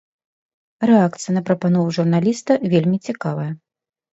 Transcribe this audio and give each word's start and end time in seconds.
Рэакцыя 0.91 1.35
на 1.35 1.43
прапанову 1.49 1.93
журналіста 1.99 2.51
вельмі 2.75 2.97
цікавая. 3.11 3.51